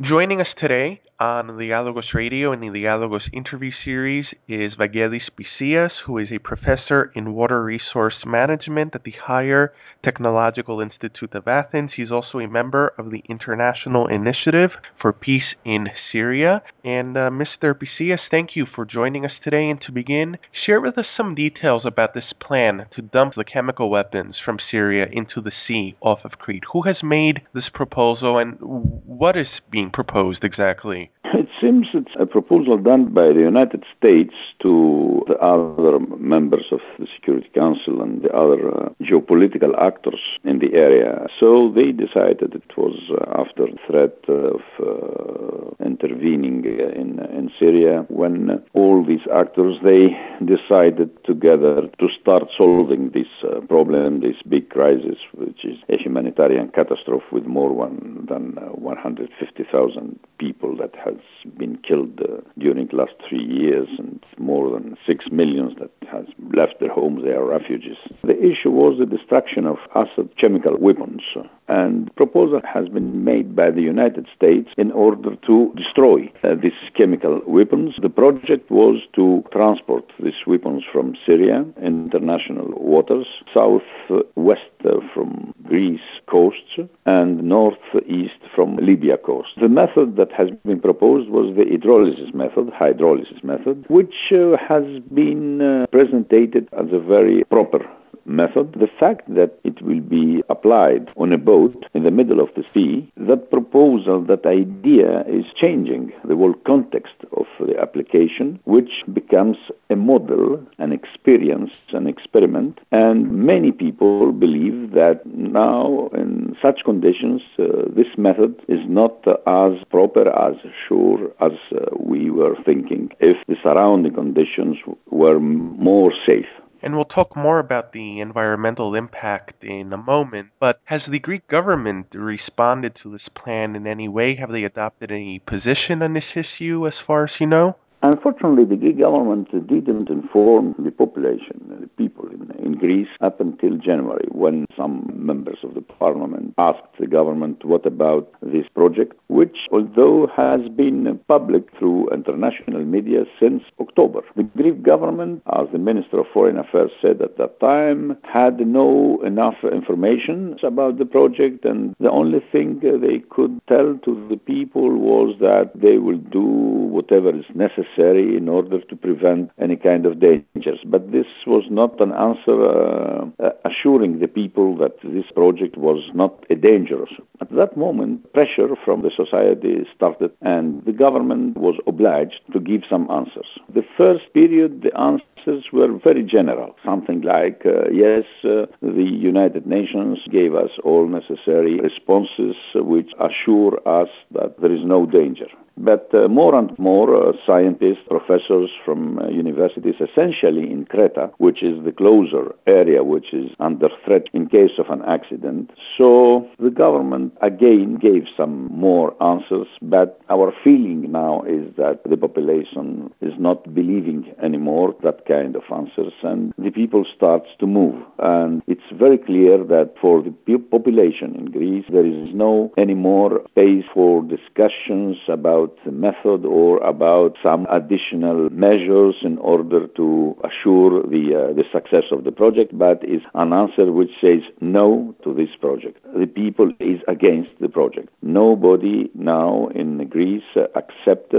Joining 0.00 0.40
us 0.40 0.48
today 0.60 1.00
on 1.20 1.56
Dialogos 1.56 2.12
Radio 2.14 2.52
in 2.52 2.60
the 2.60 2.68
Dialogos 2.68 3.22
interview 3.32 3.70
series 3.84 4.26
is 4.48 4.72
Vangelis 4.74 5.30
Pisias, 5.38 5.90
who 6.06 6.18
is 6.18 6.28
a 6.32 6.38
professor 6.38 7.12
in 7.14 7.34
water 7.34 7.62
resource 7.62 8.16
management 8.26 8.96
at 8.96 9.04
the 9.04 9.14
Higher 9.24 9.72
Technological 10.02 10.80
Institute 10.80 11.34
of 11.34 11.46
Athens. 11.46 11.92
He's 11.94 12.10
also 12.10 12.38
a 12.38 12.48
member 12.48 12.92
of 12.98 13.10
the 13.10 13.22
International 13.28 14.08
Initiative 14.08 14.70
for 15.00 15.12
Peace 15.12 15.54
in 15.64 15.86
Syria. 16.10 16.62
And 16.82 17.16
uh, 17.16 17.30
Mr. 17.30 17.74
Pisias, 17.74 18.18
thank 18.30 18.56
you 18.56 18.66
for 18.74 18.84
joining 18.84 19.24
us 19.24 19.32
today. 19.42 19.70
And 19.70 19.80
to 19.82 19.92
begin, 19.92 20.38
share 20.66 20.80
with 20.80 20.98
us 20.98 21.06
some 21.16 21.36
details 21.36 21.82
about 21.84 22.12
this 22.12 22.32
plan 22.42 22.86
to 22.96 23.02
dump 23.02 23.34
the 23.36 23.44
chemical 23.44 23.88
weapons 23.88 24.34
from 24.44 24.58
Syria 24.70 25.06
into 25.10 25.40
the 25.40 25.52
sea 25.66 25.94
off 26.00 26.18
of 26.24 26.32
Crete. 26.32 26.64
Who 26.72 26.82
has 26.82 26.96
made 27.04 27.42
this 27.54 27.68
proposal 27.72 28.38
and 28.38 28.58
what 28.60 29.36
is 29.36 29.46
being 29.70 29.83
proposed 29.90 30.44
exactly? 30.44 31.10
Seems 31.64 31.86
it's 31.94 32.14
a 32.20 32.26
proposal 32.26 32.76
done 32.76 33.14
by 33.14 33.28
the 33.28 33.40
United 33.40 33.84
States 33.96 34.34
to 34.60 35.24
the 35.26 35.38
other 35.38 35.98
members 36.18 36.66
of 36.70 36.80
the 36.98 37.06
Security 37.16 37.48
Council 37.54 38.02
and 38.02 38.20
the 38.20 38.32
other 38.36 38.60
uh, 38.68 38.88
geopolitical 39.00 39.72
actors 39.80 40.20
in 40.44 40.58
the 40.58 40.74
area. 40.74 41.26
So 41.40 41.72
they 41.74 41.90
decided 41.92 42.54
it 42.54 42.76
was 42.76 42.96
uh, 43.10 43.40
after 43.40 43.64
the 43.64 43.78
threat 43.86 44.18
of 44.28 44.60
uh, 44.78 45.84
intervening 45.84 46.64
in 46.64 47.18
in 47.38 47.50
Syria 47.58 48.04
when 48.08 48.62
all 48.74 49.04
these 49.04 49.26
actors 49.42 49.76
they 49.82 50.04
decided 50.44 51.10
together 51.24 51.88
to 52.00 52.06
start 52.20 52.44
solving 52.56 53.10
this 53.10 53.32
uh, 53.42 53.60
problem, 53.72 54.20
this 54.20 54.40
big 54.48 54.68
crisis, 54.68 55.18
which 55.32 55.64
is 55.64 55.78
a 55.88 55.96
humanitarian 55.96 56.68
catastrophe 56.68 57.26
with 57.32 57.46
more 57.46 57.72
one, 57.72 58.26
than 58.28 58.58
uh, 58.58 58.68
150,000 58.72 60.18
people 60.38 60.63
that 60.76 60.94
has 61.04 61.16
been 61.58 61.76
killed 61.78 62.20
uh, 62.20 62.40
during 62.58 62.86
the 62.88 62.96
last 62.96 63.14
three 63.28 63.44
years 63.44 63.88
and 63.98 64.24
more 64.38 64.70
than 64.70 64.96
six 65.06 65.26
millions 65.30 65.72
that 65.78 65.90
has 66.10 66.26
left 66.54 66.80
their 66.80 66.92
homes. 66.92 67.22
They 67.24 67.32
are 67.32 67.44
refugees. 67.44 67.96
The 68.22 68.38
issue 68.38 68.70
was 68.70 68.98
the 68.98 69.06
destruction 69.06 69.66
of 69.66 69.76
Assad 69.94 70.30
chemical 70.38 70.76
weapons. 70.78 71.22
And 71.68 72.14
proposal 72.16 72.60
has 72.72 72.88
been 72.88 73.24
made 73.24 73.56
by 73.56 73.70
the 73.70 73.80
United 73.80 74.26
States 74.36 74.68
in 74.76 74.92
order 74.92 75.34
to 75.34 75.72
destroy 75.76 76.30
uh, 76.42 76.54
these 76.62 76.72
chemical 76.96 77.40
weapons. 77.46 77.94
The 78.02 78.10
project 78.10 78.70
was 78.70 79.00
to 79.14 79.42
transport 79.52 80.04
these 80.22 80.40
weapons 80.46 80.82
from 80.92 81.14
Syria, 81.26 81.64
international 81.82 82.68
waters, 82.76 83.26
southwest 83.52 83.80
uh, 84.10 84.73
from 85.12 85.54
Greece 85.64 86.00
coasts, 86.30 86.78
and 87.06 87.42
northeast 87.42 88.40
from 88.54 88.76
Libya 88.76 89.16
coast. 89.16 89.48
The 89.60 89.68
method 89.68 90.16
that 90.16 90.32
has 90.32 90.48
been 90.64 90.80
proposed 90.80 91.28
was 91.30 91.54
the 91.56 91.64
hydrolysis 91.64 92.34
method, 92.34 92.72
hydrolysis 92.72 93.42
method, 93.42 93.84
which 93.88 94.14
uh, 94.32 94.56
has 94.68 94.84
been 95.12 95.60
uh, 95.60 95.86
presented 95.90 96.68
as 96.72 96.86
a 96.92 96.98
very 96.98 97.44
proper 97.44 97.80
method, 98.26 98.72
the 98.74 98.88
fact 98.98 99.22
that 99.34 99.58
it 99.64 99.82
will 99.82 100.00
be 100.00 100.42
applied 100.48 101.08
on 101.16 101.32
a 101.32 101.38
boat 101.38 101.84
in 101.94 102.02
the 102.04 102.10
middle 102.10 102.40
of 102.40 102.48
the 102.56 102.64
sea, 102.72 103.10
that 103.16 103.50
proposal, 103.50 104.22
that 104.22 104.46
idea 104.46 105.20
is 105.22 105.44
changing 105.60 106.12
the 106.26 106.36
whole 106.36 106.54
context 106.66 107.14
of 107.36 107.46
the 107.60 107.78
application, 107.80 108.58
which 108.64 108.90
becomes 109.12 109.56
a 109.90 109.96
model, 109.96 110.64
an 110.78 110.92
experience, 110.92 111.70
an 111.92 112.06
experiment. 112.06 112.78
And 112.92 113.30
many 113.46 113.72
people 113.72 114.32
believe 114.32 114.92
that 114.92 115.20
now, 115.26 116.10
in 116.14 116.56
such 116.60 116.80
conditions, 116.84 117.42
uh, 117.58 117.88
this 117.94 118.06
method 118.16 118.60
is 118.68 118.80
not 118.88 119.26
uh, 119.26 119.36
as 119.46 119.82
proper, 119.90 120.28
as 120.28 120.56
sure 120.88 121.30
as 121.40 121.52
uh, 121.72 121.84
we 121.98 122.30
were 122.30 122.56
thinking 122.64 123.10
if 123.20 123.36
the 123.46 123.56
surrounding 123.62 124.14
conditions 124.14 124.76
were 125.10 125.40
more 125.40 126.12
safe. 126.26 126.46
And 126.84 126.94
we'll 126.94 127.06
talk 127.06 127.34
more 127.34 127.60
about 127.60 127.92
the 127.94 128.20
environmental 128.20 128.94
impact 128.94 129.64
in 129.64 129.90
a 129.94 129.96
moment. 129.96 130.48
But 130.60 130.80
has 130.84 131.00
the 131.08 131.18
Greek 131.18 131.48
government 131.48 132.08
responded 132.12 132.94
to 133.02 133.10
this 133.10 133.26
plan 133.34 133.74
in 133.74 133.86
any 133.86 134.06
way? 134.06 134.36
Have 134.36 134.50
they 134.50 134.64
adopted 134.64 135.10
any 135.10 135.38
position 135.38 136.02
on 136.02 136.12
this 136.12 136.36
issue 136.36 136.86
as 136.86 136.92
far 137.06 137.24
as 137.24 137.30
you 137.40 137.46
know? 137.46 137.76
Unfortunately, 138.04 138.66
the 138.66 138.76
Greek 138.76 138.98
government 138.98 139.50
didn't 139.66 140.10
inform 140.10 140.74
the 140.78 140.90
population, 140.90 141.58
the 141.80 141.88
people 141.96 142.28
in, 142.28 142.50
in, 142.62 142.74
Greece, 142.74 143.08
up 143.22 143.40
until 143.40 143.78
January, 143.78 144.28
when 144.30 144.66
some 144.76 145.10
members 145.16 145.56
of 145.62 145.72
the 145.72 145.80
parliament 145.80 146.52
asked 146.58 146.82
the 147.00 147.06
government 147.06 147.64
what 147.64 147.86
about 147.86 148.28
this 148.42 148.66
project, 148.74 149.14
which, 149.28 149.56
although 149.72 150.28
has 150.36 150.60
been 150.76 151.18
public 151.28 151.62
through 151.78 152.10
international 152.10 152.84
media 152.84 153.24
since 153.40 153.62
October. 153.80 154.20
The 154.36 154.42
Greek 154.42 154.82
government, 154.82 155.42
as 155.58 155.68
the 155.72 155.78
Minister 155.78 156.20
of 156.20 156.26
Foreign 156.34 156.58
Affairs 156.58 156.90
said 157.00 157.22
at 157.22 157.38
that 157.38 157.58
time, 157.58 158.18
had 158.30 158.60
no 158.66 159.18
enough 159.24 159.56
information 159.72 160.58
about 160.62 160.98
the 160.98 161.06
project, 161.06 161.64
and 161.64 161.96
the 162.00 162.10
only 162.10 162.40
thing 162.52 162.80
they 162.82 163.20
could 163.30 163.58
tell 163.66 163.98
to 164.04 164.28
the 164.28 164.36
people 164.36 164.98
was 164.98 165.34
that 165.40 165.70
they 165.74 165.96
will 165.96 166.18
do 166.18 166.42
whatever 166.42 167.30
is 167.30 167.46
necessary 167.54 167.93
necessary 167.96 168.36
in 168.36 168.48
order 168.48 168.80
to 168.80 168.96
prevent 168.96 169.50
any 169.60 169.76
kind 169.76 170.06
of 170.06 170.20
dangers. 170.20 170.78
But 170.86 171.12
this 171.12 171.26
was 171.46 171.64
not 171.70 172.00
an 172.00 172.12
answer 172.12 172.56
uh, 172.64 173.50
assuring 173.64 174.20
the 174.20 174.28
people 174.28 174.76
that 174.78 174.96
this 175.02 175.24
project 175.34 175.76
was 175.76 176.02
not 176.14 176.44
a 176.50 176.54
dangerous. 176.54 177.10
At 177.40 177.50
that 177.50 177.76
moment, 177.76 178.32
pressure 178.32 178.74
from 178.84 179.02
the 179.02 179.10
society 179.14 179.86
started, 179.94 180.32
and 180.40 180.84
the 180.84 180.92
government 180.92 181.56
was 181.56 181.76
obliged 181.86 182.40
to 182.52 182.60
give 182.60 182.82
some 182.88 183.10
answers. 183.10 183.46
The 183.72 183.84
first 183.96 184.32
period, 184.32 184.82
the 184.82 184.98
answers 184.98 185.64
were 185.72 185.98
very 186.02 186.22
general, 186.22 186.74
something 186.84 187.20
like, 187.22 187.62
uh, 187.66 187.90
yes, 187.92 188.24
uh, 188.44 188.66
the 188.80 189.04
United 189.04 189.66
Nations 189.66 190.18
gave 190.30 190.54
us 190.54 190.70
all 190.84 191.06
necessary 191.06 191.80
responses 191.80 192.56
which 192.74 193.10
assure 193.20 193.76
us 193.86 194.08
that 194.32 194.60
there 194.60 194.72
is 194.72 194.84
no 194.84 195.06
danger. 195.06 195.46
But 195.76 196.08
uh, 196.14 196.28
more 196.28 196.54
and 196.54 196.76
more 196.78 197.16
uh, 197.16 197.32
scientists, 197.46 198.04
professors 198.08 198.70
from 198.84 199.18
uh, 199.18 199.28
universities, 199.28 199.96
essentially 200.00 200.70
in 200.70 200.86
Crete, 200.88 201.30
which 201.38 201.62
is 201.62 201.84
the 201.84 201.92
closer 201.92 202.54
area 202.66 203.02
which 203.02 203.32
is 203.32 203.50
under 203.58 203.88
threat 204.04 204.26
in 204.32 204.48
case 204.48 204.78
of 204.78 204.86
an 204.88 205.02
accident. 205.06 205.70
So 205.98 206.48
the 206.58 206.70
government 206.70 207.36
again 207.42 207.96
gave 207.96 208.24
some 208.36 208.66
more 208.72 209.20
answers, 209.22 209.66
but 209.82 210.20
our 210.30 210.52
feeling 210.62 211.10
now 211.10 211.42
is 211.42 211.74
that 211.76 212.00
the 212.08 212.16
population 212.16 213.12
is 213.20 213.32
not 213.38 213.74
believing 213.74 214.32
anymore 214.42 214.94
that 215.02 215.26
kind 215.26 215.56
of 215.56 215.62
answers, 215.74 216.12
and 216.22 216.52
the 216.58 216.70
people 216.70 217.04
starts 217.16 217.48
to 217.60 217.66
move. 217.66 218.00
And 218.18 218.62
it's 218.66 218.88
very 218.92 219.18
clear 219.18 219.58
that 219.64 219.94
for 220.00 220.22
the 220.22 220.32
population 220.70 221.34
in 221.34 221.46
Greece, 221.46 221.84
there 221.90 222.06
is 222.06 222.34
no 222.34 222.72
anymore 222.78 223.42
space 223.50 223.84
for 223.92 224.22
discussions 224.22 225.16
about 225.28 225.63
about 225.64 225.84
the 225.84 225.92
method 225.92 226.44
or 226.44 226.78
about 226.78 227.36
some 227.42 227.66
additional 227.70 228.50
measures 228.50 229.14
in 229.22 229.38
order 229.38 229.86
to 229.88 230.36
assure 230.44 231.02
the, 231.02 231.50
uh, 231.50 231.54
the 231.54 231.64
success 231.72 232.04
of 232.10 232.24
the 232.24 232.32
project, 232.32 232.76
but 232.76 233.02
is 233.04 233.22
an 233.34 233.52
answer 233.52 233.90
which 233.90 234.10
says 234.20 234.40
no 234.60 235.14
to 235.24 235.34
this 235.34 235.50
project. 235.60 235.98
The 236.18 236.26
people 236.26 236.70
is 236.80 237.00
against 237.08 237.50
the 237.60 237.68
project. 237.68 238.08
Nobody 238.22 239.10
now 239.14 239.68
in 239.74 240.06
Greece 240.08 240.42
accept 240.74 241.32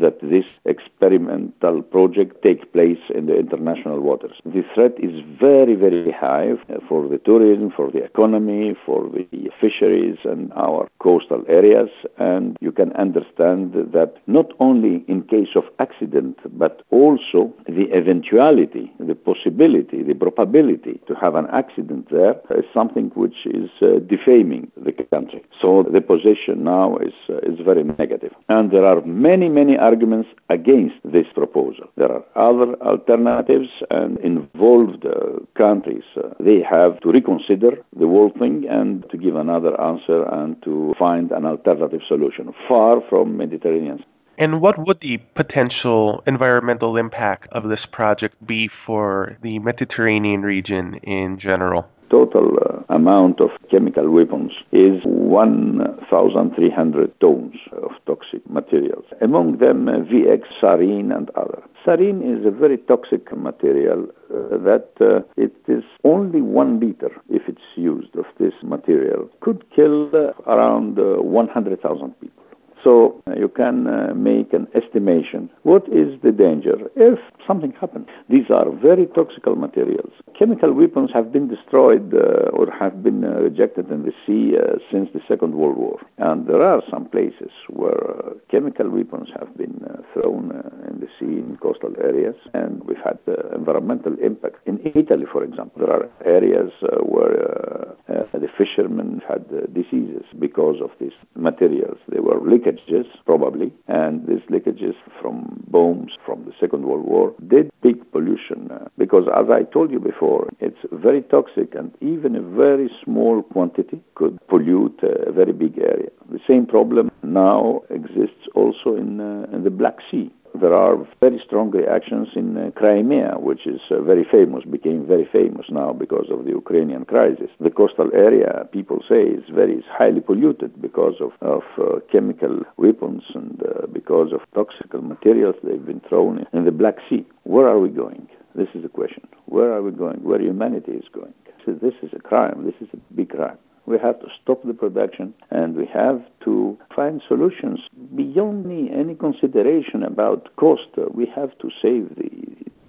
that 0.00 0.20
this 0.20 0.44
experimental 0.64 1.82
project 1.82 2.42
take 2.42 2.72
place 2.72 2.98
in 3.14 3.26
the 3.26 3.38
international 3.38 4.00
waters. 4.00 4.36
The 4.44 4.62
threat 4.74 4.92
is 4.98 5.22
very, 5.40 5.74
very 5.74 6.12
high 6.12 6.52
for 6.88 7.08
the 7.08 7.18
tourism, 7.18 7.72
for 7.74 7.90
the 7.90 8.04
economy, 8.04 8.74
for 8.84 9.08
the 9.08 9.50
fisheries 9.60 10.18
and 10.24 10.52
our 10.54 10.88
coastal 10.98 11.44
areas, 11.48 11.88
and 12.18 12.56
you 12.60 12.72
can 12.72 12.92
understand 12.92 13.65
that 13.72 14.14
not 14.26 14.52
only 14.60 15.04
in 15.08 15.22
case 15.22 15.48
of 15.54 15.64
accident, 15.78 16.38
but 16.58 16.82
also 16.90 17.52
the 17.66 17.92
eventuality, 17.92 18.92
the 18.98 19.14
possibility, 19.14 20.02
the 20.02 20.14
probability 20.14 21.00
to 21.06 21.14
have 21.14 21.34
an 21.34 21.46
accident 21.52 22.08
there 22.10 22.34
is 22.50 22.64
something 22.72 23.10
which 23.14 23.46
is 23.46 23.70
uh, 23.82 23.98
defaming 24.06 24.70
the 24.76 24.92
country. 25.16 25.42
So 25.60 25.84
the 25.96 26.00
position 26.00 26.64
now 26.64 26.96
is 27.08 27.16
uh, 27.28 27.50
is 27.50 27.58
very 27.70 27.84
negative, 28.02 28.32
and 28.48 28.70
there 28.70 28.86
are 28.92 29.00
many, 29.04 29.48
many 29.60 29.74
arguments 29.90 30.28
against 30.58 30.96
this 31.04 31.28
proposal. 31.34 31.86
There 31.96 32.12
are 32.16 32.24
other 32.48 32.70
alternatives, 32.92 33.70
and 33.90 34.18
involved 34.30 35.02
uh, 35.06 35.40
countries 35.56 36.06
uh, 36.16 36.34
they 36.48 36.58
have 36.76 36.92
to 37.02 37.08
reconsider 37.18 37.72
the 38.00 38.06
whole 38.06 38.32
thing 38.38 38.56
and 38.78 39.04
to 39.10 39.16
give 39.24 39.36
another 39.36 39.72
answer 39.80 40.20
and 40.38 40.50
to 40.66 40.94
find 40.98 41.30
an 41.32 41.44
alternative 41.44 42.00
solution 42.12 42.52
far 42.68 42.94
from 43.08 43.36
Mediterranean. 43.36 44.04
And 44.38 44.60
what 44.60 44.76
would 44.86 44.98
the 45.00 45.16
potential 45.34 46.22
environmental 46.26 46.98
impact 46.98 47.48
of 47.52 47.70
this 47.70 47.84
project 47.90 48.34
be 48.46 48.68
for 48.86 49.38
the 49.42 49.58
Mediterranean 49.60 50.42
region 50.42 51.00
in 51.02 51.38
general? 51.40 51.86
total 52.10 52.56
uh, 52.64 52.94
amount 52.94 53.40
of 53.40 53.50
chemical 53.70 54.10
weapons 54.10 54.52
is 54.86 55.02
1,300 55.04 57.20
tons 57.20 57.54
of 57.72 57.90
toxic 58.06 58.48
materials. 58.48 59.04
Among 59.20 59.58
them, 59.58 59.88
uh, 59.88 59.98
VX, 60.10 60.42
sarin, 60.60 61.12
and 61.16 61.30
other. 61.30 61.62
Sarin 61.84 62.22
is 62.22 62.46
a 62.46 62.50
very 62.50 62.78
toxic 62.78 63.36
material 63.36 64.06
uh, 64.30 64.56
that 64.58 64.88
uh, 65.00 65.22
it 65.36 65.54
is 65.68 65.84
only 66.04 66.40
one 66.40 66.80
liter, 66.80 67.10
if 67.28 67.48
it's 67.48 67.76
used, 67.76 68.16
of 68.16 68.26
this 68.38 68.54
material 68.62 69.28
could 69.40 69.64
kill 69.74 70.10
uh, 70.14 70.32
around 70.46 70.98
uh, 70.98 71.20
100,000 71.22 72.14
people. 72.20 72.45
So 72.86 73.20
uh, 73.26 73.34
you 73.34 73.48
can 73.48 73.88
uh, 73.88 74.14
make 74.14 74.52
an 74.52 74.68
estimation. 74.76 75.50
What 75.64 75.88
is 75.88 76.22
the 76.22 76.30
danger 76.30 76.76
if 76.94 77.18
something 77.44 77.72
happens? 77.72 78.06
These 78.30 78.48
are 78.48 78.70
very 78.70 79.06
toxic 79.06 79.44
materials. 79.44 80.12
Chemical 80.38 80.72
weapons 80.72 81.10
have 81.12 81.32
been 81.32 81.48
destroyed 81.48 82.14
uh, 82.14 82.54
or 82.56 82.70
have 82.70 83.02
been 83.02 83.24
uh, 83.24 83.40
rejected 83.40 83.90
in 83.90 84.04
the 84.04 84.12
sea 84.24 84.54
uh, 84.56 84.78
since 84.92 85.08
the 85.12 85.20
Second 85.26 85.56
World 85.56 85.78
War. 85.78 85.98
And 86.18 86.46
there 86.46 86.62
are 86.62 86.80
some 86.88 87.06
places 87.06 87.50
where 87.70 88.04
uh, 88.24 88.34
chemical 88.52 88.88
weapons 88.88 89.30
have 89.36 89.56
been 89.56 89.82
thrown 90.14 90.52
in 90.88 91.00
the 91.00 91.08
sea 91.18 91.40
in 91.42 91.58
coastal 91.60 91.92
areas, 92.00 92.36
and 92.54 92.84
we've 92.84 93.02
had 93.04 93.18
environmental 93.52 94.14
impact. 94.22 94.56
In 94.64 94.78
Italy, 94.94 95.26
for 95.32 95.42
example, 95.42 95.84
there 95.84 95.92
are 95.92 96.08
areas 96.24 96.70
where 97.02 97.96
the 98.32 98.48
fishermen 98.56 99.22
had 99.28 99.44
diseases 99.74 100.24
because 100.38 100.76
of 100.80 100.90
these 101.00 101.16
materials. 101.34 101.98
They 102.08 102.20
were 102.20 102.38
leakages 102.38 102.75
leakages, 102.76 103.06
probably, 103.24 103.72
and 103.88 104.26
these 104.26 104.40
leakages 104.50 104.94
from 105.20 105.64
bombs 105.68 106.12
from 106.24 106.44
the 106.44 106.52
Second 106.60 106.84
World 106.84 107.04
War 107.04 107.34
did 107.48 107.70
big 107.82 108.10
pollution. 108.12 108.70
Uh, 108.70 108.88
because, 108.98 109.24
as 109.34 109.46
I 109.50 109.62
told 109.64 109.90
you 109.90 110.00
before, 110.00 110.48
it's 110.60 110.78
very 110.92 111.22
toxic, 111.22 111.74
and 111.74 111.92
even 112.00 112.36
a 112.36 112.42
very 112.42 112.90
small 113.04 113.42
quantity 113.42 114.00
could 114.14 114.38
pollute 114.48 114.98
a 115.02 115.32
very 115.32 115.52
big 115.52 115.78
area. 115.78 116.10
The 116.30 116.40
same 116.46 116.66
problem 116.66 117.10
now 117.22 117.82
exists 117.90 118.46
also 118.54 118.96
in, 118.96 119.20
uh, 119.20 119.46
in 119.52 119.64
the 119.64 119.70
Black 119.70 119.96
Sea 120.10 120.30
there 120.60 120.74
are 120.74 120.96
very 121.20 121.40
strong 121.44 121.70
reactions 121.70 122.28
in 122.34 122.56
uh, 122.56 122.70
Crimea, 122.76 123.38
which 123.38 123.66
is 123.66 123.80
uh, 123.90 124.00
very 124.02 124.24
famous, 124.30 124.64
became 124.64 125.06
very 125.06 125.28
famous 125.32 125.66
now 125.70 125.92
because 125.92 126.26
of 126.30 126.44
the 126.44 126.50
Ukrainian 126.50 127.04
crisis. 127.04 127.50
The 127.60 127.70
coastal 127.70 128.10
area, 128.14 128.66
people 128.72 129.00
say, 129.08 129.22
is 129.22 129.44
very 129.50 129.84
highly 129.88 130.20
polluted 130.20 130.80
because 130.80 131.14
of, 131.20 131.32
of 131.40 131.62
uh, 131.78 132.00
chemical 132.10 132.60
weapons 132.76 133.22
and 133.34 133.62
uh, 133.62 133.86
because 133.92 134.32
of 134.32 134.40
toxic 134.54 134.92
materials 134.94 135.56
they've 135.62 135.84
been 135.84 136.02
thrown 136.08 136.46
in 136.52 136.64
the 136.64 136.72
Black 136.72 136.96
Sea. 137.08 137.24
Where 137.44 137.68
are 137.68 137.78
we 137.78 137.88
going? 137.88 138.28
This 138.54 138.68
is 138.74 138.82
the 138.82 138.88
question. 138.88 139.26
Where 139.46 139.72
are 139.72 139.82
we 139.82 139.90
going? 139.90 140.22
Where 140.22 140.40
humanity 140.40 140.92
is 140.92 141.04
going? 141.12 141.34
So 141.64 141.72
this 141.72 141.94
is 142.02 142.10
a 142.14 142.20
crime. 142.20 142.64
This 142.64 142.74
is 142.80 142.88
a 142.94 143.14
big 143.14 143.30
crime. 143.30 143.58
We 143.86 143.98
have 143.98 144.18
to 144.20 144.26
stop 144.42 144.62
the 144.64 144.74
production 144.74 145.32
and 145.50 145.76
we 145.76 145.86
have 145.86 146.20
to 146.44 146.76
find 146.94 147.22
solutions 147.26 147.80
beyond 148.14 148.66
any 148.92 149.14
consideration 149.14 150.02
about 150.02 150.54
cost. 150.56 150.88
We 151.14 151.26
have 151.34 151.56
to 151.58 151.70
save 151.80 152.14
the, 152.16 152.30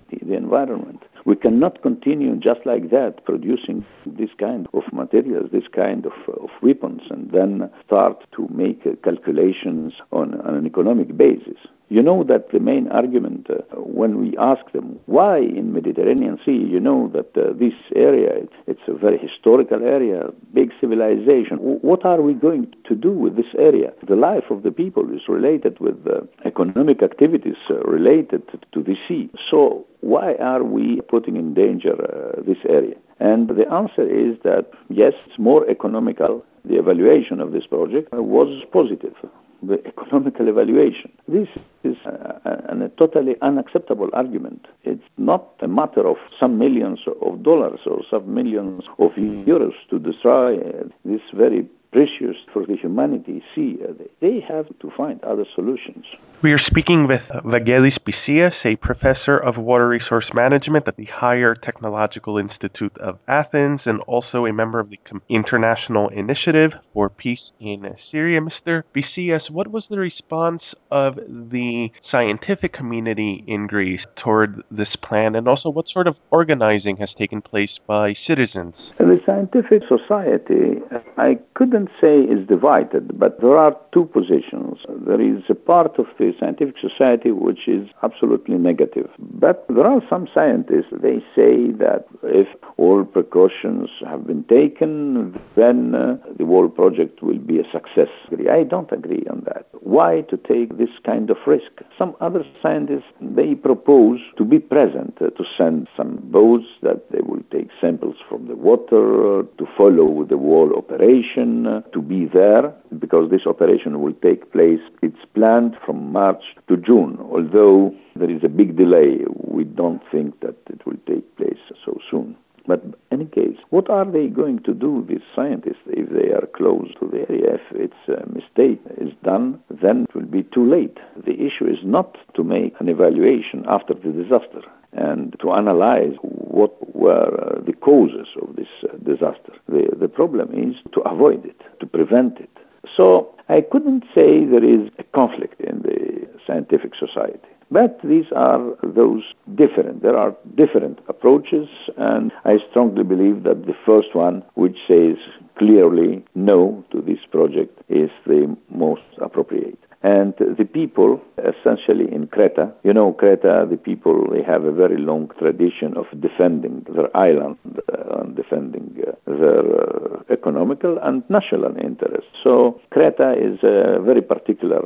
the, 0.10 0.26
the 0.26 0.34
environment. 0.34 1.04
We 1.28 1.36
cannot 1.36 1.82
continue 1.82 2.38
just 2.38 2.62
like 2.66 2.90
that, 2.92 3.26
producing 3.26 3.86
this 4.06 4.30
kind 4.40 4.66
of 4.74 4.84
materials, 4.94 5.50
this 5.52 5.68
kind 5.76 6.06
of, 6.06 6.14
of 6.42 6.50
weapons, 6.64 7.02
and 7.10 7.30
then 7.32 7.70
start 7.86 8.24
to 8.38 8.48
make 8.48 8.84
calculations 9.04 9.92
on, 10.14 10.40
on 10.40 10.56
an 10.56 10.66
economic 10.66 11.18
basis. 11.18 11.58
You 11.90 12.02
know 12.02 12.24
that 12.26 12.52
the 12.52 12.60
main 12.60 12.88
argument 12.90 13.48
uh, 13.50 13.64
when 13.78 14.20
we 14.20 14.38
ask 14.38 14.72
them 14.74 15.00
why 15.06 15.38
in 15.40 15.74
Mediterranean 15.74 16.38
Sea, 16.46 16.68
you 16.70 16.82
know 16.82 17.10
that 17.14 17.32
uh, 17.38 17.54
this 17.54 17.74
area 17.96 18.46
it's 18.66 18.82
a 18.88 18.94
very 18.94 19.18
historical 19.18 19.82
area, 19.82 20.28
big 20.54 20.72
civilization. 20.82 21.58
W- 21.58 21.80
what 21.80 22.04
are 22.06 22.22
we 22.22 22.34
going 22.34 22.74
to 22.90 22.94
do 22.96 23.12
with 23.12 23.38
this 23.38 23.54
area? 23.58 23.94
The 24.06 24.18
life 24.18 24.44
of 24.50 24.64
the 24.64 24.72
people 24.72 25.10
is 25.16 25.22
related 25.30 25.80
with 25.80 25.96
uh, 26.06 26.22
economic 26.46 27.02
activities 27.04 27.56
uh, 27.70 27.76
related 27.84 28.44
to 28.74 28.84
the 28.84 28.98
sea. 29.08 29.30
So 29.50 29.86
why 30.08 30.36
are 30.36 30.64
we 30.64 31.02
putting 31.10 31.36
in 31.36 31.54
danger 31.54 31.94
uh, 31.94 32.42
this 32.50 32.62
area? 32.70 32.96
And 33.20 33.50
the 33.50 33.68
answer 33.82 34.06
is 34.08 34.38
that 34.44 34.66
yes, 34.90 35.14
it's 35.26 35.38
more 35.38 35.70
economical. 35.70 36.46
The 36.64 36.80
evaluation 36.80 37.42
of 37.42 37.52
this 37.52 37.66
project 37.68 38.14
uh, 38.14 38.24
was 38.24 38.50
positive 38.72 39.16
the 39.62 39.80
economical 39.92 40.48
evaluation. 40.48 41.12
This 41.28 41.48
is 41.84 41.96
uh, 42.06 42.10
uh, 42.10 42.40
a, 42.46 42.74
a, 42.74 42.86
a, 42.86 42.90
totally 42.90 43.36
unacceptable 43.42 44.10
argument. 44.14 44.66
It's 44.84 45.04
not 45.18 45.48
a 45.62 45.68
matter 45.68 46.08
of 46.08 46.18
some 46.40 46.58
millions 46.58 47.00
of 47.22 47.44
dollars 47.44 47.80
or 47.86 48.02
some 48.10 48.34
millions 48.34 48.84
of 49.00 49.12
euros 49.12 49.74
to 49.90 50.00
destroy 50.00 50.58
this 51.04 51.22
very 51.34 51.68
precious 51.92 52.38
for 52.54 52.66
the 52.66 52.76
humanity 52.76 53.44
sea. 53.54 53.78
Uh, 53.84 53.94
they 54.22 54.40
have 54.48 54.68
to 54.80 54.92
find 54.96 55.24
other 55.24 55.46
solutions. 55.56 56.06
We 56.44 56.52
are 56.52 56.60
speaking 56.60 57.08
with 57.08 57.22
Vagelis 57.44 57.98
Pisias, 58.06 58.54
a 58.64 58.76
professor 58.76 59.38
of 59.38 59.58
water 59.58 59.88
resource 59.88 60.28
management 60.34 60.88
at 60.88 60.96
the 60.96 61.06
Higher 61.06 61.56
Technological 61.56 62.38
Institute 62.38 62.96
of 63.00 63.18
Athens 63.28 63.82
and 63.86 64.02
also 64.02 64.46
a 64.46 64.54
member 64.54 64.80
of 64.80 64.90
the 64.90 65.00
International 65.30 66.10
Initiative 66.10 66.72
for 66.94 67.10
Peace 67.10 67.40
in 67.60 67.84
Syria. 68.12 68.40
Mr. 68.40 68.84
Pisias, 68.96 69.50
what 69.50 69.70
was 69.70 69.86
the 69.90 69.98
response 69.98 70.62
of 70.92 71.16
the 71.16 71.90
scientific 72.12 72.74
community 72.74 73.44
in 73.48 73.66
Greece 73.66 74.02
toward 74.24 74.62
this 74.70 74.96
plan, 75.04 75.36
and 75.36 75.48
also 75.48 75.70
what 75.70 75.86
sort 75.92 76.08
of 76.08 76.16
organizing 76.30 76.98
has 76.98 77.10
taken 77.18 77.42
place 77.42 77.80
by 77.88 78.14
citizens? 78.28 78.76
The 79.00 79.20
scientific 79.26 79.84
society, 79.88 80.82
I 81.18 81.40
couldn't 81.56 81.77
say 82.00 82.20
is 82.20 82.48
divided, 82.48 83.18
but 83.18 83.42
there 83.42 83.58
are 83.58 83.76
two 83.94 84.06
positions. 84.06 84.78
There 84.88 85.22
is 85.22 85.44
a 85.50 85.56
part 85.56 85.98
of 85.98 86.06
the 86.20 86.28
the 86.28 86.38
scientific 86.40 86.76
society 86.80 87.32
which 87.32 87.68
is 87.68 87.88
absolutely 88.04 88.58
negative. 88.58 89.10
But 89.20 89.66
there 89.70 89.86
are 89.86 90.02
some 90.10 90.28
scientists, 90.34 90.92
they 90.92 91.20
say 91.36 91.72
that 91.80 92.06
if 92.24 92.48
all 92.78 93.06
precautions 93.06 93.90
have 94.06 94.28
been 94.28 94.44
taken, 94.46 95.40
then 95.56 95.96
uh, 95.96 96.18
the 96.38 96.46
whole 96.46 96.70
project 96.70 97.24
will 97.24 97.40
be 97.40 97.60
a 97.60 97.72
success. 97.72 98.10
I 98.50 98.64
don't 98.64 98.92
agree 98.92 99.26
on 99.30 99.44
that. 99.46 99.68
Why 99.82 100.22
to 100.30 100.38
take 100.38 100.78
this 100.78 100.90
kind 101.06 101.30
of 101.30 101.38
risk? 101.46 101.72
Some 101.98 102.16
other 102.20 102.44
scientists, 102.62 103.12
they 103.22 103.56
propose 103.56 104.20
to 104.38 104.44
be 104.44 104.60
present, 104.60 105.18
uh, 105.22 105.30
to 105.30 105.44
send 105.58 105.88
some 105.96 106.20
boats 106.24 106.66
that 106.82 107.10
they 107.12 107.22
will 107.22 107.44
take 107.52 107.70
samples 107.80 108.16
from 108.28 108.48
the 108.48 108.56
water, 108.56 109.40
uh, 109.40 109.44
to 109.58 109.66
follow 109.78 110.26
the 110.26 110.38
whole 110.38 110.76
operation, 110.76 111.67
uh, 111.68 111.82
to 111.94 112.02
be 112.02 112.22
there, 112.26 112.74
because 112.98 113.30
this 113.30 113.46
operation 113.46 114.02
will 114.02 114.18
take 114.28 114.52
place, 114.52 114.84
it's 115.02 115.26
planned 115.36 115.76
from 115.86 116.12
March 116.12 116.44
to 116.68 116.78
June, 116.78 117.18
although 117.36 117.94
there 118.16 118.32
is 118.38 118.44
a 118.44 118.50
big 118.50 118.78
delay. 118.78 119.12
We 119.58 119.64
don't 119.66 120.02
think 120.12 120.40
that 120.42 120.58
it 120.76 120.86
will 120.86 121.02
take 121.06 121.26
place 121.38 121.64
so 121.86 122.00
soon. 122.10 122.36
But 122.68 122.84
in 122.84 122.94
any 123.12 123.26
case, 123.26 123.58
what 123.70 123.90
are 123.90 124.06
they 124.06 124.28
going 124.28 124.60
to 124.64 124.74
do, 124.74 125.06
these 125.08 125.28
scientists, 125.34 125.86
if 125.88 126.10
they 126.10 126.34
are 126.34 126.48
close 126.60 126.90
to 127.00 127.08
the 127.08 127.22
area? 127.30 127.56
If 127.56 127.66
its 127.86 128.00
a 128.10 128.28
mistake 128.30 128.82
is 128.98 129.14
done, 129.24 129.60
then 129.70 130.06
it 130.10 130.14
will 130.14 130.32
be 130.40 130.44
too 130.44 130.70
late. 130.70 130.98
The 131.16 131.34
issue 131.34 131.66
is 131.66 131.80
not 131.84 132.18
to 132.36 132.44
make 132.44 132.74
an 132.82 132.90
evaluation 132.90 133.64
after 133.70 133.94
the 133.94 134.12
disaster 134.12 134.62
and 134.92 135.36
to 135.42 135.52
analyze 135.52 136.16
what 136.22 136.74
were 136.96 137.30
uh, 137.40 137.62
the 137.66 137.74
causes 137.74 138.28
of 138.42 138.56
this 138.56 138.68
uh, 138.84 138.98
disaster. 138.98 139.54
The, 139.70 139.96
the 139.98 140.08
problem 140.10 140.48
is 140.54 140.76
to 140.94 141.02
avoid 141.02 141.46
it, 141.46 141.62
to 141.80 141.86
prevent 141.86 142.40
it. 142.40 142.50
So 142.96 143.34
I 143.50 143.62
couldn't 143.62 144.04
say 144.16 144.46
there 144.46 144.64
is 144.64 144.90
a 145.00 145.04
conflict 145.04 145.60
in 145.62 145.82
the 145.82 146.28
scientific 146.46 146.94
society. 146.96 147.40
But 147.70 148.00
these 148.04 148.26
are 148.34 148.62
those 148.82 149.24
different. 149.56 150.02
There 150.02 150.16
are 150.16 150.36
different 150.56 151.00
approaches, 151.10 151.68
and 151.98 152.32
I 152.46 152.58
strongly 152.70 153.04
believe 153.04 153.44
that 153.44 153.66
the 153.66 153.76
first 153.86 154.16
one, 154.16 154.44
which 154.56 154.78
says 154.88 155.18
clearly 155.58 156.24
no 156.34 156.86
to 156.92 157.02
this 157.02 157.20
project, 157.30 157.78
is 157.90 158.10
the 158.26 158.56
most 158.70 159.02
appropriate. 159.22 159.80
And 160.04 160.34
the 160.38 160.66
people, 160.66 161.20
essentially 161.38 162.06
in 162.14 162.28
Creta, 162.28 162.72
you 162.84 162.94
know, 162.94 163.14
Creta, 163.14 163.68
the 163.68 163.78
people, 163.78 164.28
they 164.32 164.44
have 164.44 164.64
a 164.64 164.72
very 164.72 164.98
long 164.98 165.32
tradition 165.40 165.98
of 165.98 166.06
defending 166.22 166.86
their 166.94 167.16
island 167.18 167.58
uh, 167.66 168.20
and 168.20 168.36
defending 168.36 168.96
uh, 169.08 169.12
their 169.26 169.66
uh, 169.66 170.24
economical 170.30 171.00
and 171.02 171.24
national 171.30 171.76
interests. 171.78 172.30
So 172.44 172.80
Creta 172.94 173.36
is 173.36 173.58
a 173.64 174.00
very 174.02 174.22
particular 174.22 174.84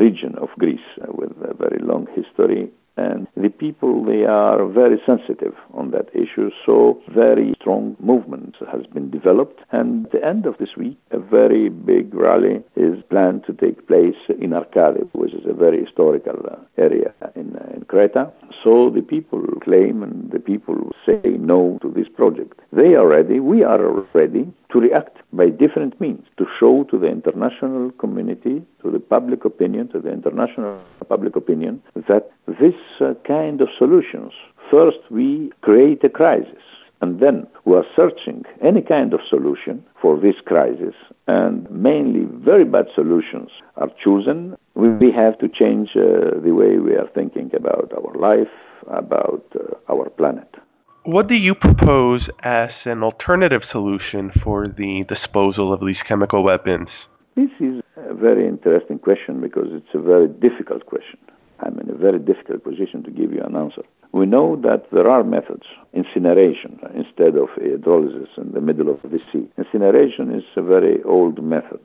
region 0.00 0.34
of 0.38 0.48
Greece 0.58 0.88
with 1.08 1.30
a 1.42 1.54
very 1.54 1.78
long 1.80 2.08
history 2.14 2.70
the 3.42 3.48
people 3.48 4.04
they 4.04 4.24
are 4.24 4.66
very 4.66 5.00
sensitive 5.06 5.54
on 5.74 5.90
that 5.90 6.08
issue. 6.14 6.50
So 6.66 7.00
very 7.08 7.54
strong 7.60 7.96
movement 8.00 8.56
has 8.72 8.86
been 8.86 9.10
developed. 9.10 9.60
And 9.72 10.06
at 10.06 10.12
the 10.12 10.24
end 10.24 10.46
of 10.46 10.58
this 10.58 10.76
week, 10.76 10.98
a 11.10 11.18
very 11.18 11.68
big 11.68 12.14
rally 12.14 12.62
is 12.76 13.02
planned 13.10 13.44
to 13.46 13.52
take 13.52 13.86
place 13.86 14.16
in 14.28 14.50
Arcadi, 14.50 15.08
which 15.12 15.34
is 15.34 15.44
a 15.46 15.54
very 15.54 15.84
historical 15.84 16.38
uh, 16.50 16.56
area 16.76 17.14
in, 17.34 17.56
uh, 17.56 17.74
in 17.74 17.84
Creta. 17.84 18.32
So 18.62 18.90
the 18.90 19.02
people 19.02 19.42
claim 19.62 20.02
and 20.02 20.30
the 20.30 20.38
people 20.38 20.92
say 21.06 21.20
no 21.24 21.78
to 21.80 21.90
this 21.90 22.08
project. 22.14 22.60
They 22.72 22.94
are 22.94 23.06
ready. 23.06 23.40
We 23.40 23.62
are 23.62 24.04
ready 24.12 24.52
to 24.72 24.80
react 24.80 25.16
by 25.32 25.48
different 25.48 25.98
means 26.00 26.26
to 26.38 26.46
show 26.58 26.84
to 26.90 26.98
the 26.98 27.06
international 27.06 27.90
community, 27.92 28.62
to 28.82 28.90
the 28.90 29.00
public 29.00 29.44
opinion, 29.44 29.88
to 29.88 30.00
the 30.00 30.12
international 30.12 30.78
public 31.08 31.36
opinion, 31.36 31.82
that 32.08 32.30
this 32.46 32.74
uh, 33.00 33.14
kind 33.26 33.60
of 33.60 33.68
solutions, 33.78 34.32
first 34.70 34.98
we 35.10 35.52
create 35.62 36.04
a 36.04 36.10
crisis, 36.10 36.62
and 37.00 37.20
then 37.20 37.46
we 37.64 37.74
are 37.74 37.84
searching 37.96 38.44
any 38.62 38.82
kind 38.82 39.14
of 39.14 39.20
solution 39.28 39.84
for 40.00 40.18
this 40.18 40.34
crisis, 40.44 40.94
and 41.26 41.70
mainly 41.70 42.26
very 42.44 42.64
bad 42.64 42.86
solutions 42.94 43.50
are 43.76 43.90
chosen. 44.02 44.56
We 44.74 45.12
have 45.12 45.38
to 45.38 45.48
change 45.48 45.90
uh, 45.96 46.40
the 46.42 46.52
way 46.52 46.78
we 46.78 46.94
are 46.94 47.08
thinking 47.14 47.50
about 47.54 47.92
our 47.96 48.14
life, 48.18 48.52
about 48.88 49.44
uh, 49.54 49.92
our 49.92 50.10
planet. 50.10 50.48
What 51.04 51.28
do 51.28 51.34
you 51.34 51.54
propose 51.54 52.28
as 52.42 52.70
an 52.84 53.02
alternative 53.02 53.62
solution 53.72 54.30
for 54.44 54.68
the 54.68 55.04
disposal 55.08 55.72
of 55.72 55.80
these 55.80 55.96
chemical 56.06 56.42
weapons? 56.44 56.88
This 57.36 57.50
is 57.58 57.80
a 57.96 58.12
very 58.12 58.46
interesting 58.46 58.98
question 58.98 59.40
because 59.40 59.68
it's 59.70 59.94
a 59.94 60.00
very 60.00 60.28
difficult 60.28 60.84
question. 60.84 61.18
I'm 61.60 61.78
in 61.78 61.88
a 61.90 61.94
very 61.94 62.18
difficult 62.18 62.64
position 62.64 63.02
to 63.04 63.10
give 63.10 63.32
you 63.32 63.40
an 63.42 63.56
answer. 63.56 63.82
We 64.12 64.26
know 64.26 64.56
that 64.62 64.86
there 64.92 65.08
are 65.08 65.22
methods, 65.22 65.66
incineration 65.92 66.80
instead 66.94 67.36
of 67.36 67.48
hydrolysis 67.50 68.36
in 68.36 68.52
the 68.52 68.60
middle 68.60 68.90
of 68.90 69.00
the 69.02 69.20
sea. 69.32 69.48
Incineration 69.56 70.34
is 70.34 70.44
a 70.56 70.62
very 70.62 71.02
old 71.04 71.42
method. 71.42 71.80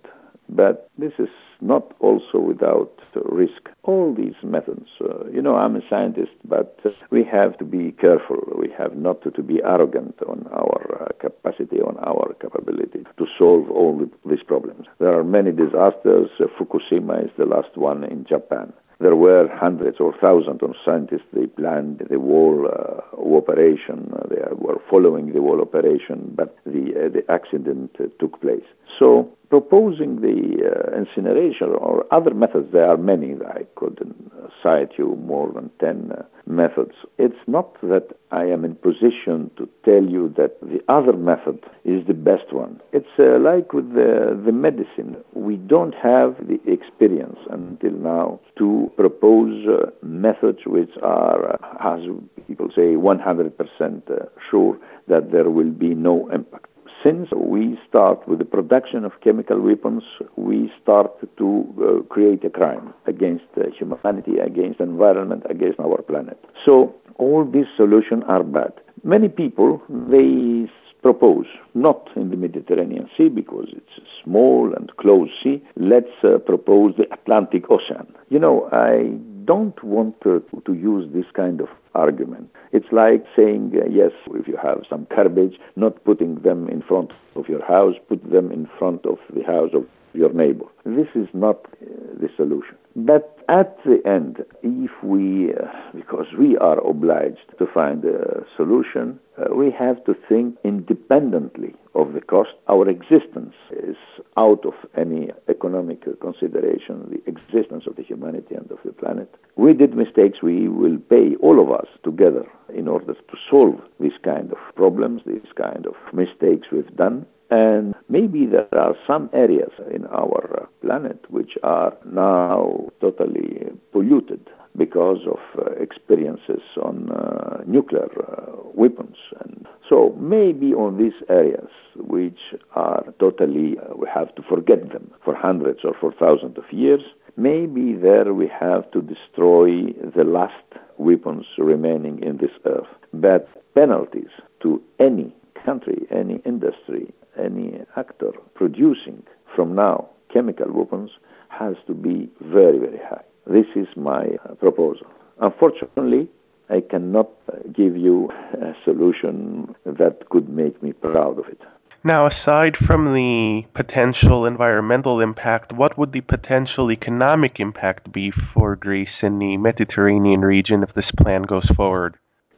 But 0.49 0.89
this 0.97 1.13
is 1.17 1.29
not 1.61 1.93
also 1.99 2.39
without 2.39 2.91
risk. 3.25 3.69
All 3.83 4.13
these 4.13 4.35
methods, 4.43 4.87
uh, 5.01 5.25
you 5.31 5.41
know, 5.41 5.55
I'm 5.55 5.75
a 5.75 5.81
scientist, 5.89 6.31
but 6.43 6.79
we 7.09 7.23
have 7.23 7.57
to 7.57 7.65
be 7.65 7.93
careful. 7.93 8.37
We 8.57 8.69
have 8.77 8.95
not 8.95 9.23
to, 9.23 9.31
to 9.31 9.41
be 9.41 9.61
arrogant 9.63 10.15
on 10.27 10.47
our 10.51 11.01
uh, 11.01 11.13
capacity, 11.19 11.77
on 11.81 11.97
our 11.99 12.35
capability 12.41 13.05
to 13.17 13.25
solve 13.37 13.69
all 13.71 13.97
the, 13.97 14.09
these 14.29 14.43
problems. 14.43 14.85
There 14.99 15.17
are 15.17 15.23
many 15.23 15.51
disasters. 15.51 16.29
Fukushima 16.59 17.25
is 17.25 17.31
the 17.37 17.45
last 17.45 17.75
one 17.75 18.03
in 18.03 18.25
Japan. 18.25 18.73
There 18.99 19.15
were 19.15 19.49
hundreds 19.53 19.99
or 19.99 20.13
thousands 20.21 20.61
of 20.63 20.73
scientists. 20.85 21.27
They 21.33 21.47
planned 21.47 21.99
the 22.09 22.17
whole 22.17 22.67
uh, 22.67 23.37
operation. 23.37 24.13
They 24.29 24.41
were 24.53 24.81
following 24.89 25.33
the 25.33 25.41
whole 25.41 25.61
operation, 25.61 26.33
but 26.35 26.57
the 26.65 26.93
uh, 26.95 27.09
the 27.09 27.23
accident 27.29 27.91
uh, 27.99 28.05
took 28.19 28.39
place. 28.41 28.63
So 28.97 29.29
proposing 29.49 30.21
the 30.21 30.71
uh, 30.71 30.97
incineration 30.97 31.69
or 31.69 32.05
other 32.11 32.33
methods, 32.33 32.71
there 32.71 32.89
are 32.89 32.97
many. 32.97 33.35
I 33.47 33.63
could 33.75 33.99
uh, 34.01 34.47
cite 34.61 34.93
you 34.97 35.15
more 35.15 35.51
than 35.51 35.69
10 35.79 36.11
uh, 36.11 36.23
methods. 36.45 36.93
It's 37.17 37.35
not 37.47 37.73
that 37.81 38.07
I 38.31 38.45
am 38.45 38.65
in 38.65 38.75
position 38.75 39.51
to 39.57 39.67
tell 39.83 40.03
you 40.03 40.33
that 40.37 40.59
the 40.61 40.79
other 40.87 41.13
method 41.13 41.63
is 41.83 42.05
the 42.07 42.13
best 42.13 42.51
one. 42.51 42.81
It's 42.91 43.07
uh, 43.19 43.39
like 43.39 43.73
with 43.73 43.93
the, 43.93 44.39
the 44.45 44.51
medicine. 44.51 45.17
We 45.33 45.57
don't 45.57 45.95
have 45.95 46.35
the 46.47 46.59
experience 46.71 47.39
until 47.49 47.91
now 47.91 48.39
to 48.57 48.91
propose 48.95 49.67
uh, 49.67 49.91
methods 50.01 50.59
which 50.65 50.91
are, 51.01 51.53
uh, 51.53 51.97
as 51.97 52.01
people 52.47 52.69
say, 52.75 52.95
100% 52.95 54.29
sure 54.49 54.77
that 55.07 55.31
there 55.31 55.49
will 55.49 55.71
be 55.71 55.93
no 55.93 56.29
impact 56.31 56.67
since 57.05 57.29
we 57.35 57.77
start 57.87 58.27
with 58.27 58.39
the 58.39 58.45
production 58.45 59.05
of 59.05 59.11
chemical 59.23 59.61
weapons, 59.61 60.03
we 60.35 60.71
start 60.81 61.11
to 61.37 61.47
uh, 61.77 62.03
create 62.11 62.43
a 62.43 62.49
crime 62.49 62.93
against 63.05 63.45
uh, 63.57 63.63
humanity, 63.77 64.39
against 64.39 64.79
environment, 64.79 65.43
against 65.47 65.79
our 65.79 66.01
planet. 66.01 66.43
So 66.65 66.95
all 67.17 67.45
these 67.45 67.67
solutions 67.77 68.23
are 68.27 68.43
bad. 68.43 68.73
Many 69.03 69.29
people 69.29 69.81
they 69.87 70.67
propose 71.03 71.45
not 71.75 72.09
in 72.15 72.31
the 72.31 72.37
Mediterranean 72.37 73.07
Sea 73.15 73.29
because 73.29 73.67
it's 73.71 73.97
a 73.99 74.23
small 74.23 74.73
and 74.75 74.91
closed 74.97 75.31
sea. 75.43 75.63
Let's 75.75 76.09
uh, 76.23 76.39
propose 76.39 76.95
the 76.97 77.05
Atlantic 77.13 77.65
Ocean. 77.69 78.11
You 78.29 78.39
know, 78.39 78.67
I 78.71 79.13
don't 79.45 79.81
want 79.83 80.19
to, 80.21 80.43
to 80.65 80.73
use 80.73 81.11
this 81.13 81.25
kind 81.33 81.61
of 81.61 81.67
argument. 81.93 82.49
It's 82.71 82.91
like 82.91 83.25
saying, 83.35 83.73
uh, 83.75 83.89
yes, 83.89 84.11
if 84.31 84.47
you 84.47 84.57
have 84.61 84.83
some 84.89 85.07
garbage, 85.15 85.59
not 85.75 86.03
putting 86.03 86.35
them 86.41 86.67
in 86.69 86.81
front 86.81 87.11
of 87.35 87.47
your 87.47 87.63
house, 87.65 87.95
put 88.07 88.23
them 88.29 88.51
in 88.51 88.67
front 88.77 89.05
of 89.05 89.17
the 89.33 89.43
house 89.43 89.71
of 89.73 89.85
your 90.15 90.33
neighbor. 90.33 90.65
This 90.85 91.07
is 91.15 91.27
not 91.33 91.65
uh, 91.65 91.85
the 92.19 92.29
solution. 92.35 92.75
But 92.95 93.37
at 93.49 93.77
the 93.83 94.01
end, 94.05 94.45
if 94.63 94.91
we, 95.03 95.53
uh, 95.53 95.67
because 95.93 96.27
we 96.37 96.57
are 96.57 96.79
obliged 96.79 97.53
to 97.59 97.67
find 97.67 98.03
a 98.05 98.45
solution, 98.55 99.19
uh, 99.37 99.53
we 99.53 99.69
have 99.71 100.03
to 100.05 100.15
think 100.29 100.55
independently 100.63 101.75
of 101.93 102.13
the 102.13 102.21
cost. 102.21 102.51
Our 102.69 102.87
existence 102.87 103.53
is 103.71 103.97
out 104.37 104.65
of 104.65 104.73
any 104.95 105.31
economic 105.49 106.03
consideration, 106.21 107.09
the 107.09 107.21
existence 107.29 107.83
of 107.85 107.97
the 107.97 108.03
humanity 108.03 108.55
and 108.55 108.69
of 108.71 108.79
the 108.85 108.93
planet. 108.93 109.33
We 109.55 109.73
did 109.73 109.95
mistakes, 109.95 110.41
we 110.41 110.69
will 110.69 110.97
pay 110.97 111.35
all 111.41 111.61
of 111.61 111.71
us 111.71 111.87
together 112.03 112.45
in 112.73 112.87
order 112.87 113.13
to 113.13 113.37
solve 113.49 113.79
these 113.99 114.17
kind 114.23 114.51
of 114.51 114.57
problems, 114.75 115.21
these 115.25 115.51
kind 115.55 115.85
of 115.85 115.95
mistakes 116.13 116.67
we've 116.71 116.95
done. 116.95 117.25
And 117.49 117.93
maybe 118.09 118.45
there 118.45 118.67
are 118.73 118.95
some 119.05 119.29
areas 119.33 119.71
in 119.93 120.05
our 120.07 120.67
planet 120.81 121.19
which 121.29 121.53
are 121.63 121.95
now 122.05 122.89
totally 123.01 123.67
polluted 123.91 124.49
because 124.77 125.19
of 125.27 125.39
uh, 125.57 125.71
experiences 125.81 126.61
on 126.81 127.09
uh, 127.11 127.63
nuclear 127.65 128.09
uh, 128.19 128.51
weapons. 128.73 129.15
And 129.39 129.65
so 129.87 130.15
maybe 130.19 130.73
on 130.73 130.97
these 130.97 131.13
areas 131.29 131.69
which 131.95 132.39
are 132.73 133.05
totally, 133.19 133.77
uh, 133.77 133.95
we 133.95 134.07
have 134.13 134.33
to 134.35 134.41
forget 134.41 134.91
them 134.91 135.11
for 135.23 135.35
hundreds 135.35 135.79
or 135.83 135.93
for 135.99 136.11
thousands 136.19 136.57
of 136.57 136.65
years, 136.71 137.01
maybe 137.37 137.93
there 137.93 138.33
we 138.33 138.47
have 138.47 138.89
to 138.91 139.01
destroy 139.01 139.93
the 140.15 140.23
last 140.25 140.53
weapons 140.97 141.45
remaining 141.57 142.21
in 142.21 142.37
this 142.37 142.51
earth. 142.65 142.87
But 143.13 143.47
penalties 143.75 144.29
to 144.61 144.81
any 144.99 145.33
country, 145.65 146.05
any 146.11 146.41
industry, 146.45 147.13
any 147.43 147.79
actor 147.97 148.31
producing 148.53 149.23
from 149.55 149.75
now 149.75 150.09
chemical 150.31 150.71
weapons 150.71 151.11
has 151.49 151.75
to 151.87 151.93
be 151.93 152.29
very, 152.41 152.77
very 152.77 152.99
high. 153.09 153.23
This 153.47 153.65
is 153.75 153.87
my 153.95 154.25
uh, 154.43 154.55
proposal. 154.55 155.07
Unfortunately, 155.39 156.29
I 156.69 156.81
cannot 156.81 157.29
uh, 157.51 157.57
give 157.73 157.95
you 157.95 158.29
a 158.53 158.73
solution 158.83 159.75
that 159.85 160.29
could 160.29 160.49
make 160.49 160.81
me 160.81 160.93
proud 160.93 161.39
of 161.39 161.45
it. 161.47 161.61
Now, 162.03 162.27
aside 162.27 162.75
from 162.85 163.13
the 163.13 163.63
potential 163.73 164.45
environmental 164.45 165.21
impact, 165.21 165.73
what 165.73 165.97
would 165.97 166.11
the 166.11 166.21
potential 166.21 166.91
economic 166.91 167.59
impact 167.59 168.11
be 168.11 168.31
for 168.53 168.75
Greece 168.75 169.23
in 169.23 169.39
the 169.39 169.57
Mediterranean 169.57 170.41
region 170.41 170.83
if 170.83 170.93
this 170.93 171.09
plan 171.17 171.43
goes 171.43 171.67
forward? 171.75 172.15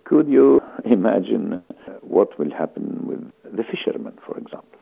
Could 0.08 0.30
you 0.30 0.62
imagine 0.86 1.62
what 2.02 2.40
will 2.40 2.52
happen 2.52 3.06
with 3.06 3.20
the 3.44 3.64
fishermen, 3.64 4.14
for 4.26 4.38
example? 4.38 4.80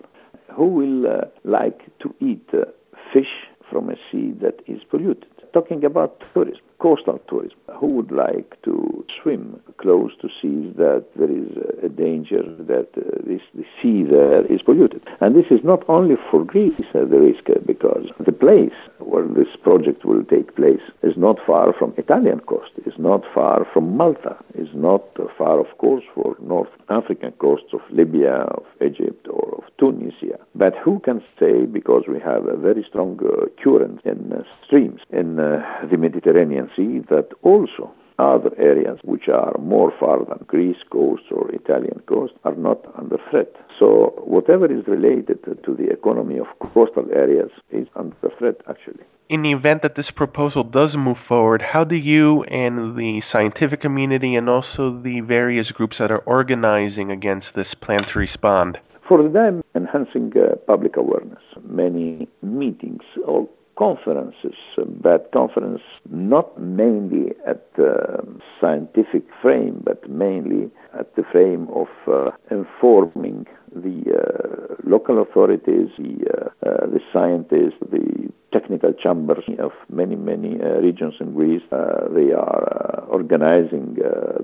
Who 0.55 0.67
will 0.67 1.07
uh, 1.07 1.25
like 1.43 1.79
to 1.99 2.13
eat 2.19 2.47
uh, 2.53 2.65
fish 3.11 3.33
from 3.67 3.89
a 3.89 3.95
sea 4.11 4.33
that 4.41 4.59
is 4.67 4.83
polluted? 4.87 5.25
Talking 5.51 5.83
about 5.83 6.21
tourism, 6.33 6.61
coastal 6.79 7.19
tourism. 7.27 7.57
Who 7.79 7.87
would 7.87 8.11
like 8.11 8.61
to 8.65 9.03
swim 9.21 9.59
close 9.77 10.11
to 10.21 10.27
seas 10.39 10.75
that 10.77 11.05
there 11.15 11.31
is 11.31 11.49
a 11.83 11.89
danger 11.89 12.43
that 12.59 12.89
uh, 12.95 13.25
this, 13.25 13.41
the 13.55 13.65
sea 13.81 14.03
there 14.03 14.45
is 14.45 14.61
polluted? 14.61 15.01
And 15.21 15.35
this 15.35 15.49
is 15.49 15.61
not 15.63 15.83
only 15.89 16.15
for 16.29 16.45
Greece 16.45 16.79
uh, 16.93 16.99
the 16.99 17.19
risk, 17.19 17.49
uh, 17.49 17.59
because 17.65 18.05
the 18.23 18.31
place 18.31 18.77
where 19.05 19.27
this 19.27 19.55
project 19.63 20.03
will 20.05 20.23
take 20.23 20.55
place 20.55 20.81
is 21.03 21.15
not 21.17 21.37
far 21.45 21.73
from 21.73 21.93
Italian 21.97 22.39
coast, 22.41 22.71
is 22.85 22.93
not 22.97 23.21
far 23.33 23.65
from 23.71 23.95
Malta, 23.95 24.35
is 24.55 24.69
not 24.73 25.03
far, 25.37 25.59
of 25.59 25.77
course, 25.77 26.03
for 26.13 26.35
North 26.41 26.69
African 26.89 27.31
coasts 27.33 27.73
of 27.73 27.81
Libya, 27.91 28.33
of 28.57 28.65
Egypt, 28.81 29.27
or 29.29 29.55
of 29.57 29.63
Tunisia. 29.79 30.39
But 30.55 30.73
who 30.83 30.99
can 30.99 31.21
say, 31.39 31.65
because 31.65 32.03
we 32.07 32.19
have 32.19 32.45
a 32.47 32.57
very 32.57 32.85
strong 32.87 33.19
uh, 33.23 33.45
current 33.63 34.01
in 34.05 34.33
uh, 34.33 34.43
streams 34.65 35.01
in 35.11 35.39
uh, 35.39 35.63
the 35.89 35.97
Mediterranean 35.97 36.69
Sea, 36.75 36.99
that 37.09 37.29
also 37.43 37.91
other 38.19 38.51
areas 38.57 38.99
which 39.03 39.27
are 39.27 39.55
more 39.59 39.91
far 39.99 40.19
than 40.25 40.45
Greece 40.47 40.77
coast 40.91 41.23
or 41.31 41.49
Italian 41.51 42.01
coast 42.07 42.33
are 42.43 42.55
not 42.55 42.79
under 42.97 43.17
threat. 43.29 43.53
So 43.77 44.13
whatever 44.23 44.65
is 44.65 44.87
related 44.87 45.43
to 45.43 45.73
the 45.75 45.89
economy 45.91 46.37
of 46.37 46.47
coastal 46.73 47.07
areas 47.13 47.51
is 47.71 47.87
under 47.95 48.15
threat 48.37 48.55
actually. 48.69 49.03
In 49.27 49.41
the 49.41 49.51
event 49.51 49.81
that 49.81 49.95
this 49.95 50.11
proposal 50.15 50.63
does 50.63 50.91
move 50.95 51.17
forward, 51.27 51.61
how 51.73 51.83
do 51.83 51.95
you 51.95 52.43
and 52.43 52.95
the 52.95 53.21
scientific 53.31 53.81
community 53.81 54.35
and 54.35 54.47
also 54.47 55.01
the 55.03 55.21
various 55.21 55.71
groups 55.71 55.97
that 55.99 56.11
are 56.11 56.19
organizing 56.19 57.09
against 57.09 57.47
this 57.55 57.73
plan 57.81 58.01
to 58.13 58.19
respond? 58.19 58.77
For 59.07 59.21
the 59.21 59.29
time, 59.29 59.63
enhancing 59.75 60.31
uh, 60.35 60.55
public 60.67 60.95
awareness, 60.97 61.41
many 61.63 62.27
meetings 62.41 63.03
or 63.25 63.47
conferences, 63.77 64.55
but 65.01 65.31
conference 65.31 65.81
not 66.09 66.59
mainly 66.59 67.33
at 67.45 67.73
the 67.75 68.23
scientific 68.59 69.23
frame, 69.41 69.81
but 69.83 70.09
mainly 70.09 70.71
at 70.97 71.15
the 71.15 71.23
frame 71.31 71.67
of 71.73 71.87
uh, 72.07 72.31
informing 72.49 73.45
the 73.75 74.03
uh, 74.15 74.75
local 74.85 75.21
authorities, 75.21 75.89
the, 75.97 76.25
uh, 76.33 76.67
uh 76.67 76.85
the 76.87 77.01
scientists, 77.11 77.77
the 77.91 78.31
technical 78.53 78.93
chambers 78.93 79.43
of 79.59 79.71
many, 79.89 80.15
many 80.15 80.57
uh, 80.61 80.79
regions 80.79 81.13
in 81.19 81.33
Greece. 81.33 81.63
Uh, 81.71 82.07
they 82.13 82.31
are 82.31 83.03
organizing 83.09 83.95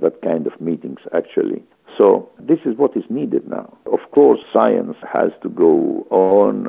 that 0.01 0.21
kind 0.21 0.45
of 0.47 0.59
meetings 0.59 0.99
actually. 1.15 1.63
So 1.97 2.29
this 2.39 2.59
is 2.65 2.77
what 2.77 2.95
is 2.95 3.03
needed 3.09 3.47
now. 3.47 3.77
Of 3.85 3.99
course, 4.11 4.39
science 4.53 4.95
has 5.11 5.31
to 5.43 5.49
go 5.49 6.07
on 6.09 6.65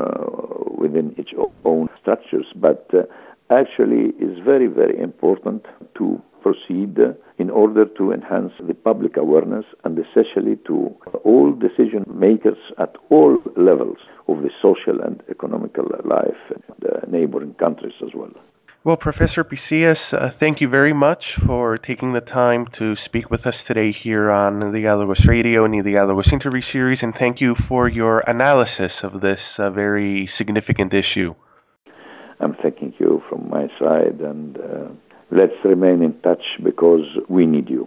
within 0.79 1.15
its 1.17 1.31
own 1.65 1.89
structures, 2.01 2.47
but 2.57 2.89
uh, 2.93 3.03
actually 3.51 4.13
is 4.19 4.39
very, 4.45 4.67
very 4.67 4.99
important 4.99 5.65
to 5.99 6.21
proceed 6.43 6.99
in 7.39 7.51
order 7.51 7.85
to 7.85 8.13
enhance 8.13 8.53
the 8.67 8.75
public 8.75 9.17
awareness 9.17 9.65
and 9.85 9.97
especially 9.99 10.57
to 10.67 10.95
all 11.25 11.53
decision 11.53 12.05
makers 12.13 12.59
at 12.79 12.97
all 13.11 13.39
levels 13.57 13.99
of 14.29 14.43
the 14.43 14.51
social 14.61 15.01
and 15.01 15.23
economical 15.31 15.87
life 16.05 16.43
in 16.51 16.63
the 16.81 17.07
neighboring 17.09 17.55
countries 17.55 17.95
as 18.03 18.11
well. 18.15 18.33
Well, 18.85 18.97
Professor 18.97 19.45
Pisias, 19.45 19.95
uh, 20.13 20.31
thank 20.41 20.61
you 20.61 20.69
very 20.69 20.93
much 20.93 21.23
for 21.47 21.79
taking 21.79 22.15
the 22.15 22.21
time 22.21 22.67
to 22.81 22.97
speak 23.05 23.31
with 23.31 23.47
us 23.47 23.55
today 23.69 23.93
here 23.93 24.29
on 24.29 24.59
the 24.59 24.67
Dialogos 24.77 25.25
Radio 25.25 25.65
and 25.65 25.73
the 25.73 25.89
Dialogos 25.89 26.33
interview 26.33 26.63
series, 26.73 26.99
and 27.01 27.15
thank 27.17 27.41
you 27.41 27.55
for 27.69 27.89
your 27.89 28.25
analysis 28.27 28.91
of 29.05 29.21
this 29.21 29.39
uh, 29.57 29.71
very 29.71 30.29
significant 30.37 30.93
issue. 30.93 31.33
I'm 32.41 32.57
thanking 32.61 32.93
you 32.99 33.23
from 33.29 33.49
my 33.49 33.69
side, 33.79 34.21
and 34.21 34.57
uh, 34.57 34.89
let's 35.31 35.55
remain 35.65 36.03
in 36.03 36.21
touch 36.21 36.43
because 36.65 37.07
we 37.29 37.47
need 37.47 37.71
you. 37.71 37.87